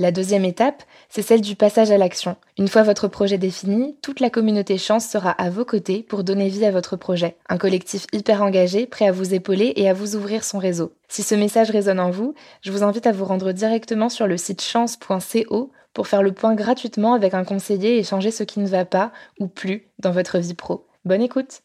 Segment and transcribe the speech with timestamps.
[0.00, 2.34] La deuxième étape, c'est celle du passage à l'action.
[2.58, 6.48] Une fois votre projet défini, toute la communauté Chance sera à vos côtés pour donner
[6.48, 7.36] vie à votre projet.
[7.48, 10.92] Un collectif hyper engagé, prêt à vous épauler et à vous ouvrir son réseau.
[11.08, 14.36] Si ce message résonne en vous, je vous invite à vous rendre directement sur le
[14.36, 18.66] site chance.co pour faire le point gratuitement avec un conseiller et changer ce qui ne
[18.66, 20.88] va pas ou plus dans votre vie pro.
[21.04, 21.60] Bonne écoute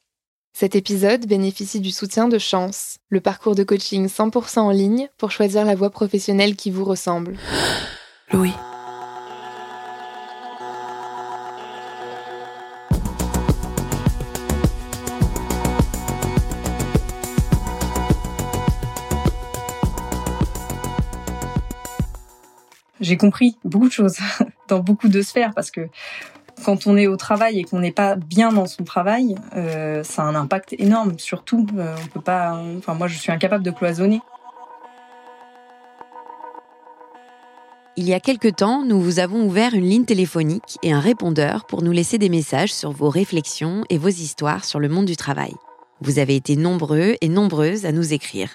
[0.52, 5.32] cet épisode bénéficie du soutien de Chance, le parcours de coaching 100% en ligne pour
[5.32, 7.38] choisir la voie professionnelle qui vous ressemble.
[8.32, 8.54] Louis.
[23.00, 24.18] J'ai compris beaucoup de choses
[24.68, 25.90] dans beaucoup de sphères parce que
[26.64, 30.24] quand on est au travail et qu'on n'est pas bien dans son travail, euh, ça
[30.24, 31.18] a un impact énorme.
[31.18, 32.62] Surtout, euh, on peut pas.
[32.78, 34.22] Enfin, moi, je suis incapable de cloisonner.
[38.00, 41.66] Il y a quelque temps, nous vous avons ouvert une ligne téléphonique et un répondeur
[41.66, 45.18] pour nous laisser des messages sur vos réflexions et vos histoires sur le monde du
[45.18, 45.54] travail.
[46.00, 48.52] Vous avez été nombreux et nombreuses à nous écrire.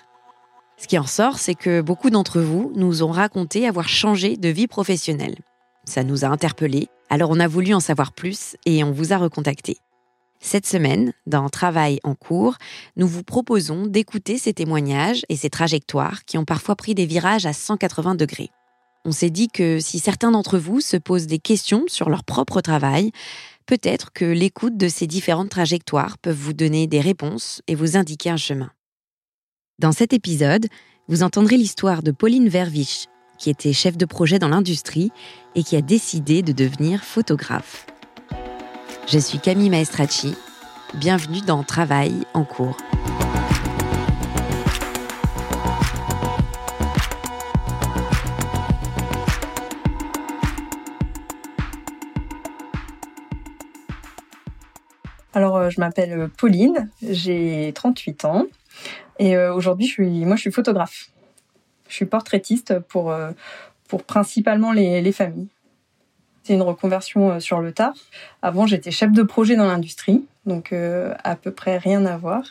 [0.78, 4.48] Ce qui en sort, c'est que beaucoup d'entre vous nous ont raconté avoir changé de
[4.48, 5.36] vie professionnelle.
[5.84, 9.18] Ça nous a interpellés, alors on a voulu en savoir plus et on vous a
[9.18, 9.76] recontacté.
[10.40, 12.56] Cette semaine, dans Travail en cours,
[12.96, 17.44] nous vous proposons d'écouter ces témoignages et ces trajectoires qui ont parfois pris des virages
[17.44, 18.48] à 180 degrés.
[19.06, 22.62] On s'est dit que si certains d'entre vous se posent des questions sur leur propre
[22.62, 23.12] travail,
[23.66, 28.30] peut-être que l'écoute de ces différentes trajectoires peuvent vous donner des réponses et vous indiquer
[28.30, 28.70] un chemin.
[29.78, 30.68] Dans cet épisode,
[31.08, 35.10] vous entendrez l'histoire de Pauline Vervich, qui était chef de projet dans l'industrie
[35.54, 37.86] et qui a décidé de devenir photographe.
[39.06, 40.34] Je suis Camille Maestracci.
[40.94, 42.78] Bienvenue dans Travail en cours.
[55.34, 58.46] Alors, euh, je m'appelle euh, Pauline, j'ai 38 ans
[59.18, 61.10] et euh, aujourd'hui, je suis, moi, je suis photographe.
[61.88, 63.14] Je suis portraitiste pour,
[63.88, 65.48] pour principalement les, les familles.
[66.44, 67.94] C'est une reconversion sur le tard.
[68.42, 72.44] Avant, j'étais chef de projet dans l'industrie, donc à peu près rien à voir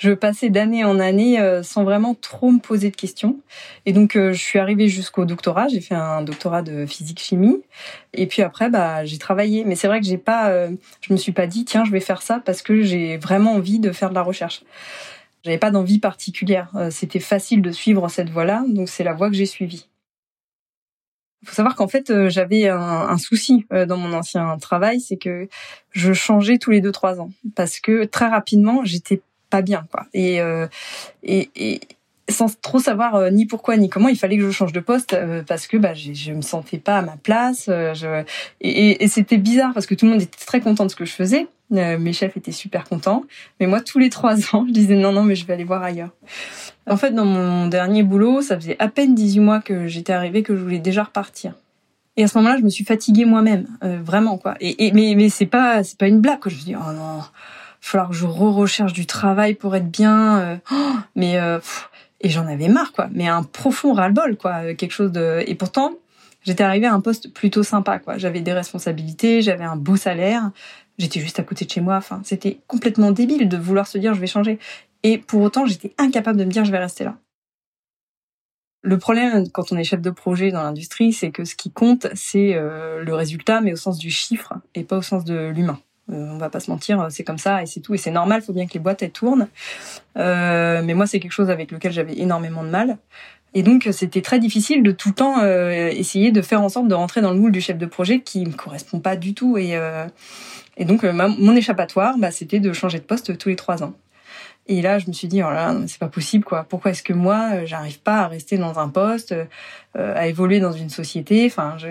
[0.00, 3.38] je passais d'année en année euh, sans vraiment trop me poser de questions.
[3.84, 5.68] Et donc, euh, je suis arrivée jusqu'au doctorat.
[5.68, 7.60] J'ai fait un doctorat de physique-chimie.
[8.14, 9.62] Et puis après, bah, j'ai travaillé.
[9.64, 10.70] Mais c'est vrai que j'ai pas, euh,
[11.02, 13.78] je me suis pas dit, tiens, je vais faire ça parce que j'ai vraiment envie
[13.78, 14.62] de faire de la recherche.
[15.44, 16.70] J'avais pas d'envie particulière.
[16.90, 19.86] C'était facile de suivre cette voie-là, donc c'est la voie que j'ai suivie.
[21.42, 25.48] Il faut savoir qu'en fait, j'avais un, souci dans mon ancien travail, c'est que
[25.92, 30.06] je changeais tous les deux trois ans parce que très rapidement, j'étais pas bien quoi.
[30.14, 30.66] Et euh,
[31.22, 31.80] et, et
[32.30, 35.12] sans trop savoir euh, ni pourquoi ni comment, il fallait que je change de poste
[35.12, 37.64] euh, parce que bah je, me sentais pas à ma place.
[37.66, 38.24] je,
[38.60, 41.12] et, c'était bizarre parce que tout le monde était très content de ce que je
[41.12, 41.46] faisais.
[41.70, 43.24] mes chefs étaient super contents,
[43.58, 45.82] mais moi tous les trois ans, je disais non non mais je vais aller voir
[45.82, 46.10] ailleurs.
[46.86, 50.42] En fait, dans mon dernier boulot, ça faisait à peine 18 mois que j'étais arrivée
[50.42, 51.54] que je voulais déjà repartir.
[52.16, 54.54] Et à ce moment-là, je me suis fatiguée moi-même, vraiment quoi.
[54.60, 56.40] Et, mais mais c'est pas c'est pas une blague.
[56.40, 56.50] Quoi.
[56.50, 57.20] Je me dis oh non
[57.80, 60.38] falloir que je re-recherche du travail pour être bien.
[60.38, 60.56] Euh,
[61.16, 61.58] mais euh,
[62.20, 63.08] et j'en avais marre quoi.
[63.12, 65.42] Mais un profond ras-le-bol quoi, euh, quelque chose de.
[65.46, 65.94] Et pourtant,
[66.42, 68.18] j'étais arrivée à un poste plutôt sympa quoi.
[68.18, 70.50] J'avais des responsabilités, j'avais un beau salaire.
[70.98, 71.96] J'étais juste à côté de chez moi.
[71.96, 74.58] Enfin, c'était complètement débile de vouloir se dire je vais changer.
[75.02, 77.16] Et pour autant, j'étais incapable de me dire je vais rester là.
[78.82, 82.06] Le problème quand on est chef de projet dans l'industrie, c'est que ce qui compte,
[82.14, 85.78] c'est euh, le résultat, mais au sens du chiffre et pas au sens de l'humain.
[86.12, 88.40] Euh, on va pas se mentir, c'est comme ça et c'est tout et c'est normal.
[88.42, 89.48] Il faut bien que les boîtes elles tournent.
[90.16, 92.98] Euh, mais moi, c'est quelque chose avec lequel j'avais énormément de mal.
[93.52, 96.86] Et donc, c'était très difficile de tout le temps euh, essayer de faire en sorte
[96.86, 99.58] de rentrer dans le moule du chef de projet qui me correspond pas du tout.
[99.58, 99.76] Et,
[100.84, 103.94] donc, mon échappatoire, bah, c'était de changer de poste tous les trois ans.
[104.68, 105.48] Et là, je me suis dit, oh
[105.88, 106.64] c'est pas possible, quoi.
[106.68, 109.34] Pourquoi est-ce que moi, j'arrive pas à rester dans un poste,
[109.96, 111.46] à évoluer dans une société?
[111.46, 111.88] Enfin, je...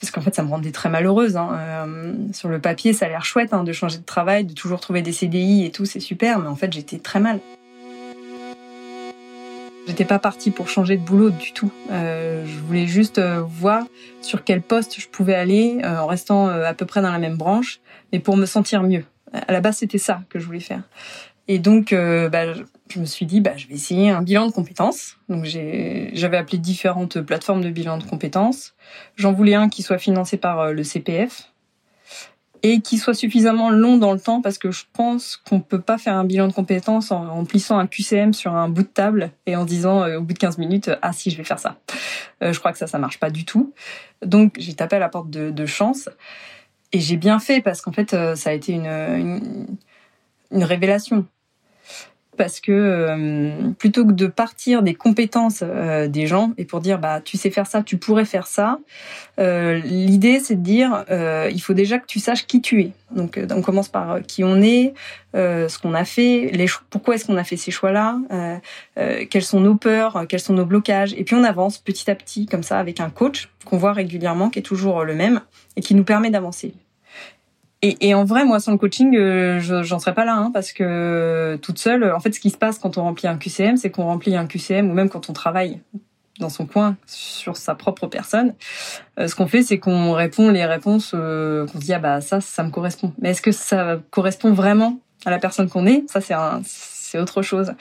[0.00, 1.36] parce qu'en fait, ça me rendait très malheureuse.
[1.36, 1.86] Hein.
[2.32, 5.02] sur le papier, ça a l'air chouette hein, de changer de travail, de toujours trouver
[5.02, 6.38] des CDI et tout, c'est super.
[6.38, 7.40] Mais en fait, j'étais très mal.
[9.86, 11.70] J'étais pas partie pour changer de boulot du tout.
[11.90, 13.84] Euh, je voulais juste euh, voir
[14.20, 17.36] sur quel poste je pouvais aller euh, en restant à peu près dans la même
[17.36, 17.80] branche,
[18.12, 19.04] mais pour me sentir mieux.
[19.32, 20.82] À la base, c'était ça que je voulais faire.
[21.48, 22.54] Et donc, bah,
[22.88, 25.16] je me suis dit, bah, je vais essayer un bilan de compétences.
[25.28, 28.74] Donc, j'avais appelé différentes plateformes de bilan de compétences.
[29.14, 31.52] J'en voulais un qui soit financé par le CPF,
[32.62, 35.98] et qui soit suffisamment long dans le temps parce que je pense qu'on peut pas
[35.98, 39.30] faire un bilan de compétences en, en plissant un QCM sur un bout de table
[39.46, 41.76] et en disant euh, au bout de 15 minutes ah si je vais faire ça.
[42.42, 43.72] Euh, je crois que ça ça marche pas du tout.
[44.24, 46.08] Donc j'ai tapé à la porte de, chance
[46.92, 49.66] et j'ai bien fait parce qu'en fait euh, ça a été une,
[50.50, 51.26] une révélation
[52.36, 56.98] parce que euh, plutôt que de partir des compétences euh, des gens et pour dire
[56.98, 58.78] bah tu sais faire ça, tu pourrais faire ça,
[59.38, 62.92] euh, l'idée c'est de dire il faut déjà que tu saches qui tu es.
[63.14, 64.94] Donc on commence par qui on est,
[65.34, 68.18] ce qu'on a fait, les pourquoi est-ce qu'on a fait ces choix-là,
[69.30, 72.46] quelles sont nos peurs, quels sont nos blocages, et puis on avance petit à petit
[72.46, 75.40] comme ça avec un coach qu'on voit régulièrement qui est toujours le même
[75.76, 76.74] et qui nous permet d'avancer.
[78.00, 81.58] Et, en vrai, moi, sans le coaching, euh, j'en serais pas là, hein, parce que
[81.62, 84.04] toute seule, en fait, ce qui se passe quand on remplit un QCM, c'est qu'on
[84.04, 85.80] remplit un QCM, ou même quand on travaille
[86.38, 88.54] dans son coin sur sa propre personne,
[89.18, 92.40] euh, ce qu'on fait, c'est qu'on répond les réponses euh, qu'on dit ah bah ça,
[92.40, 93.12] ça me correspond.
[93.20, 96.04] Mais est-ce que ça correspond vraiment à la personne qu'on est?
[96.10, 96.60] Ça, c'est un
[97.06, 97.72] c'est autre chose.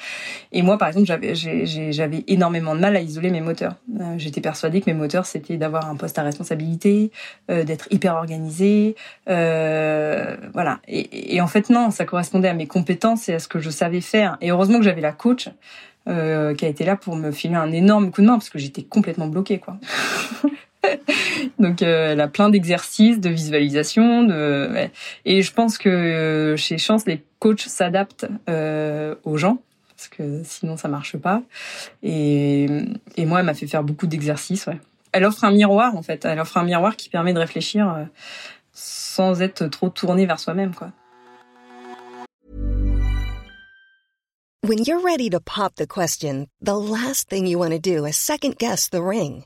[0.51, 3.75] Et moi, par exemple, j'avais, énormément de mal à isoler mes moteurs.
[4.00, 7.12] Euh, j'étais persuadée que mes moteurs, c'était d'avoir un poste à responsabilité,
[7.50, 8.95] euh, d'être hyper organisé,
[9.30, 10.80] euh, voilà.
[10.88, 13.69] Et, et, en fait, non, ça correspondait à mes compétences et à ce que je
[13.69, 14.38] savais faire.
[14.42, 15.50] Et heureusement que j'avais la coach.
[16.07, 18.83] Qui a été là pour me filer un énorme coup de main parce que j'étais
[18.83, 19.77] complètement bloquée quoi.
[21.60, 24.30] Donc euh, elle a plein d'exercices, de visualisation,
[25.26, 29.60] et je pense que euh, chez Chance les coachs s'adaptent euh, aux gens
[29.90, 31.42] parce que sinon ça marche pas.
[32.04, 32.68] Et,
[33.16, 34.68] et moi elle m'a fait faire beaucoup d'exercices.
[35.12, 36.26] Elle offre un miroir en fait.
[36.26, 38.08] Elle offre un miroir qui permet de réfléchir
[38.74, 40.92] sans être trop tourné vers soi-même quoi.
[44.68, 48.18] When you're ready to pop the question, the last thing you want to do is
[48.18, 49.46] second guess the ring.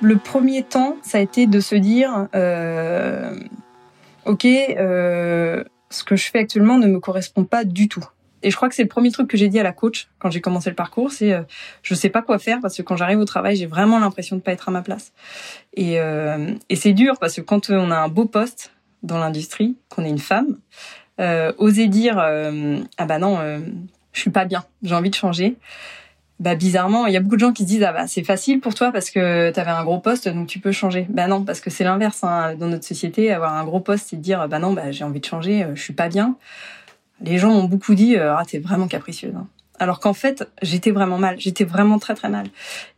[0.00, 3.38] Le premier temps, ça a été de se dire, euh,
[4.24, 8.04] ok, euh, ce que je fais actuellement ne me correspond pas du tout.
[8.42, 10.30] Et je crois que c'est le premier truc que j'ai dit à la coach quand
[10.30, 11.42] j'ai commencé le parcours, c'est euh,
[11.82, 14.40] je sais pas quoi faire parce que quand j'arrive au travail, j'ai vraiment l'impression de
[14.40, 15.12] pas être à ma place.
[15.74, 19.76] Et, euh, et c'est dur parce que quand on a un beau poste dans l'industrie,
[19.88, 20.58] qu'on est une femme,
[21.20, 23.38] euh, oser dire ah bah non,
[24.12, 25.56] je suis pas bien, j'ai envie de changer
[26.40, 28.60] bah bizarrement, il y a beaucoup de gens qui se disent ah bah c'est facile
[28.60, 31.06] pour toi parce que tu avais un gros poste donc tu peux changer.
[31.10, 32.54] Bah non, parce que c'est l'inverse hein.
[32.58, 35.24] dans notre société, avoir un gros poste et dire bah non, bah j'ai envie de
[35.26, 36.36] changer, euh, je suis pas bien.
[37.22, 39.34] Les gens m'ont beaucoup dit euh, ah t'es vraiment capricieuse.
[39.36, 39.46] Hein
[39.80, 42.46] alors qu'en fait j'étais vraiment mal, j'étais vraiment très très mal.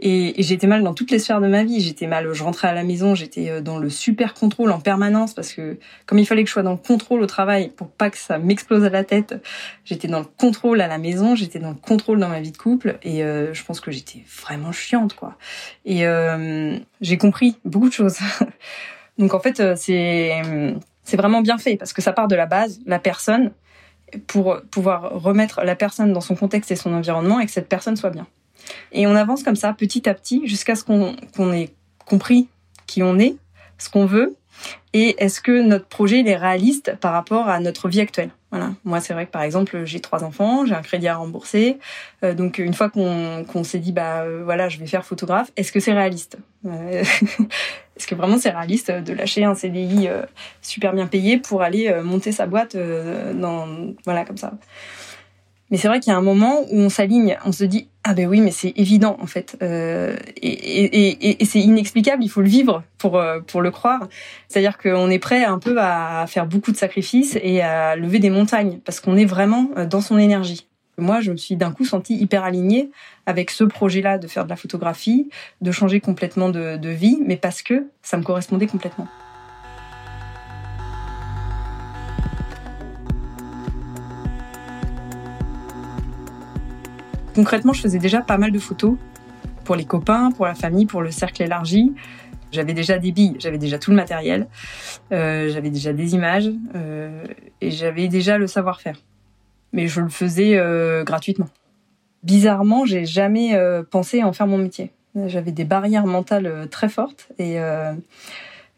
[0.01, 1.81] Et, j'étais mal dans toutes les sphères de ma vie.
[1.81, 5.33] J'étais mal, je rentrais à la maison, j'étais euh, dans le super contrôle en permanence
[5.33, 8.11] parce que comme il fallait que je sois dans le contrôle au travail pour pas
[8.11, 9.41] que ça m'explose à la tête,
[9.85, 12.59] j'étais dans le contrôle à la maison, j'étais dans le contrôle dans ma vie de
[12.59, 15.37] couple et euh, je pense que j'étais vraiment chiante quoi.
[15.85, 18.19] Et euh, j'ai compris beaucoup de choses.
[19.19, 20.43] Donc en fait c'est
[21.05, 23.53] c'est vraiment bien fait parce que ça part de la base, la personne
[24.27, 27.97] pour pouvoir remettre la personne dans son contexte et son environnement et que cette personne
[27.97, 28.27] soit bien.
[28.93, 31.71] Et on avance comme ça, petit à petit, jusqu'à ce qu'on ait
[32.07, 32.49] compris
[32.87, 33.37] qui on est,
[33.79, 34.37] ce qu'on veut,
[34.93, 38.31] et est-ce que notre projet est réaliste par rapport à notre vie actuelle.
[38.85, 41.79] Moi, c'est vrai que par exemple, j'ai trois enfants, j'ai un crédit à rembourser.
[42.23, 45.73] Euh, donc, une fois qu'on s'est dit, bah euh, voilà, je vais faire photographe, est-ce
[45.73, 46.37] que c'est réaliste?
[46.67, 47.03] Euh,
[47.97, 50.09] Est-ce que vraiment c'est réaliste de lâcher un CDI
[50.63, 53.69] super bien payé pour aller monter sa boîte dans
[54.07, 54.55] voilà comme ça?
[55.73, 58.13] Mais c'est vrai qu'il y a un moment où on s'aligne, on se dit ah
[58.13, 62.85] ben oui mais c'est évident en fait euh, et, c'est inexplicable, il faut le vivre
[62.99, 64.07] pour euh, pour le croire.
[64.49, 68.29] C'est-à-dire qu'on est prêt un peu à faire beaucoup de sacrifices et à lever des
[68.29, 70.69] montagnes parce qu'on est vraiment euh, dans son énergie.
[70.99, 72.91] Moi, je me suis d'un coup sentie hyper alignée
[73.25, 75.31] avec ce projet-là de faire de la photographie,
[75.63, 79.09] de changer complètement de vie, mais parce que ça me correspondait complètement.
[87.35, 88.97] Concrètement, je faisais déjà pas mal de photos
[89.65, 91.93] pour les copains, pour la famille, pour le cercle élargi.
[92.51, 94.47] J'avais déjà des billes, j'avais déjà tout le matériel,
[95.11, 97.25] euh, j'avais déjà des images euh,
[97.63, 98.99] et j'avais déjà le savoir-faire.
[99.73, 101.49] Mais je le faisais euh, gratuitement.
[102.23, 103.59] Bizarrement, j'ai jamais
[103.91, 104.93] pensé à en faire mon métier.
[105.27, 107.57] J'avais des barrières mentales très fortes et,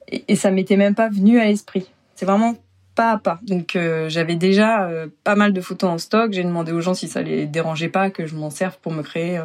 [0.08, 1.90] et, et ça m'était même pas venu à l'esprit.
[2.14, 2.54] C'est vraiment
[2.94, 3.38] pas à pas.
[3.42, 6.32] Donc euh, j'avais déjà euh, pas mal de photos en stock.
[6.32, 9.02] J'ai demandé aux gens si ça les dérangeait pas que je m'en serve pour me
[9.02, 9.44] créer euh,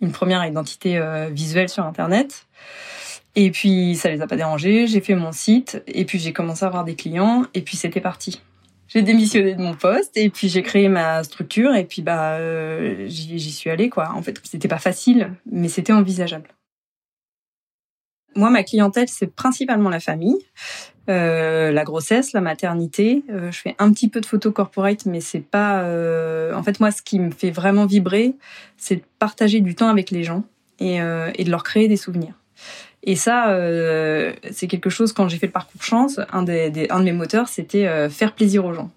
[0.00, 1.00] une première identité
[1.30, 2.46] visuelle sur Internet.
[3.34, 4.86] Et puis ça les a pas dérangés.
[4.86, 8.00] J'ai fait mon site et puis j'ai commencé à avoir des clients et puis c'était
[8.00, 8.40] parti.
[8.88, 12.38] J'ai démissionné de mon poste et puis j'ai créé ma structure et puis bah
[13.08, 14.12] j'y suis allée quoi.
[14.14, 16.48] En fait c'était pas facile mais c'était envisageable.
[18.36, 20.36] Moi, ma clientèle, c'est principalement la famille.
[21.08, 23.22] Euh, la grossesse, la maternité.
[23.30, 25.82] Euh, je fais un petit peu de photos corporate, mais c'est pas.
[25.82, 26.52] Euh...
[26.54, 28.34] En fait, moi, ce qui me fait vraiment vibrer,
[28.76, 30.44] c'est de partager du temps avec les gens
[30.80, 32.34] et, de leur créer des souvenirs.
[33.04, 33.56] Et ça,
[34.50, 35.12] c'est quelque chose.
[35.12, 38.64] Quand j'ai fait le parcours chance, un des un de mes moteurs, c'était faire plaisir
[38.64, 38.90] aux gens.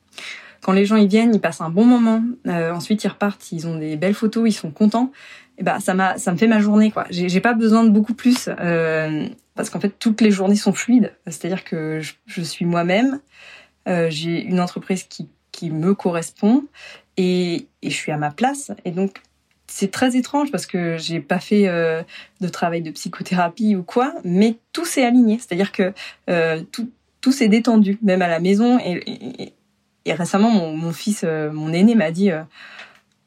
[0.61, 2.23] Quand les gens y viennent, ils passent un bon moment.
[2.47, 5.11] ensuite, ils repartent, ils ont des belles photos, ils sont contents.
[5.59, 7.05] Et bah, ça m'a, ça me fait ma journée, quoi.
[7.11, 8.49] J'ai pas besoin de beaucoup plus
[9.59, 11.13] parce qu'en fait toutes les journées sont fluides.
[11.25, 13.19] C'est-à-dire que je, suis moi-même,
[13.89, 16.63] euh, j'ai une entreprise qui, qui me correspond
[17.17, 18.71] et, et, je suis à ma place.
[18.85, 19.21] Et donc
[19.67, 22.03] c'est très étrange parce que j'ai pas fait euh,
[22.39, 25.39] de travail de psychothérapie ou quoi, mais tout s'est aligné.
[25.39, 25.91] C'est-à-dire que
[26.29, 26.89] euh, tout,
[27.19, 28.79] tout s'est détendu, même à la maison.
[28.79, 29.53] Et,
[30.05, 32.31] et, récemment, mon, fils, euh, mon aîné, m'a dit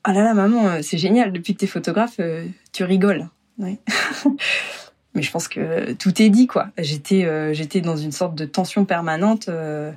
[0.05, 2.19] Ah là là, maman, c'est génial, depuis que t'es photographe,
[2.73, 3.29] tu rigoles.
[5.15, 6.69] Mais je pense que tout est dit quoi.
[6.79, 9.93] J'étais euh, j'étais dans une sorte de tension permanente euh,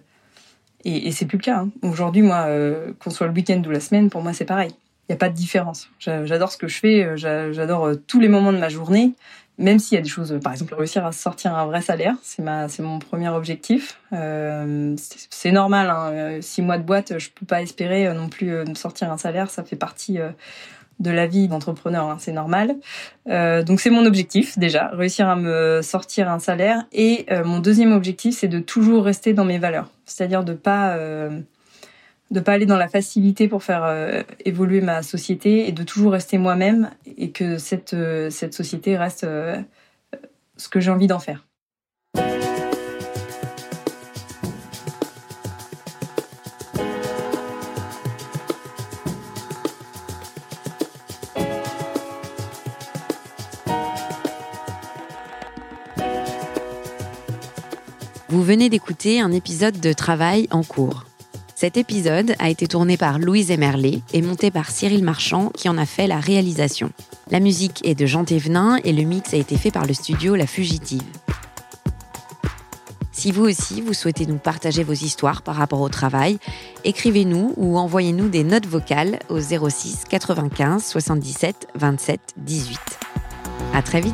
[0.84, 1.60] et, c'est plus le cas.
[1.60, 1.70] Hein.
[1.82, 4.72] Aujourd'hui, moi, euh, qu'on soit le week-end ou la semaine, pour moi c'est pareil.
[5.08, 5.90] Il n'y a pas de différence.
[6.00, 9.14] J'adore ce que je fais, j'adore tous les moments de ma journée,
[9.58, 12.42] même s'il y a des choses, par exemple réussir à sortir un vrai salaire, c'est
[12.42, 14.00] ma c'est mon premier objectif.
[14.12, 16.38] c'est normal, hein.
[16.42, 19.64] six mois de boîte, je peux pas espérer non plus de sortir un salaire, ça
[19.64, 20.20] fait partie
[21.00, 22.76] de la vie d'entrepreneur, hein, c'est normal.
[23.28, 26.86] Euh, donc c'est mon objectif déjà, réussir à me sortir un salaire.
[26.92, 30.96] Et euh, mon deuxième objectif, c'est de toujours rester dans mes valeurs, c'est-à-dire de pas
[30.96, 31.42] euh,
[32.32, 36.38] de pas aller dans la facilité pour faire évoluer ma société et de toujours rester
[36.38, 37.96] moi-même et que cette
[38.30, 39.26] cette société reste
[40.58, 41.46] ce que j'ai envie d'en faire.
[58.36, 61.06] Vous venez d'écouter un épisode de Travail en cours.
[61.66, 65.80] Cet épisode a été tourné par Louise Emerlé et monté par Cyril Marchand qui en
[65.80, 66.92] a fait la réalisation.
[67.32, 70.36] La musique est de Jean Thévenin et le mix a été fait par le studio
[70.36, 71.02] La Fugitive.
[73.12, 76.38] Si vous aussi, vous souhaitez nous partager vos histoires par rapport au travail,
[76.84, 82.80] écrivez-nous ou envoyez-nous des notes vocales au 06 95 77 27 18.
[83.74, 84.14] À très vite!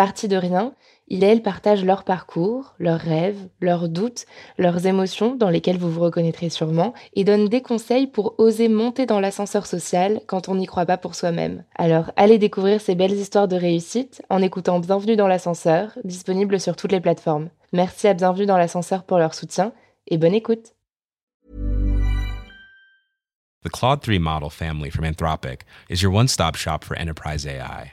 [0.00, 0.72] Partis de rien,
[1.08, 4.24] il et elle partagent leur parcours, leurs rêves, leurs doutes,
[4.56, 9.04] leurs émotions dans lesquelles vous vous reconnaîtrez sûrement, et donnent des conseils pour oser monter
[9.04, 11.64] dans l'ascenseur social quand on n'y croit pas pour soi-même.
[11.74, 16.76] Alors allez découvrir ces belles histoires de réussite en écoutant Bienvenue dans l'ascenseur, disponible sur
[16.76, 17.50] toutes les plateformes.
[17.74, 19.74] Merci à Bienvenue dans l'ascenseur pour leur soutien
[20.06, 20.72] et bonne écoute.
[23.64, 27.92] The Claude 3 model family from Anthropic is your one-stop shop for enterprise AI.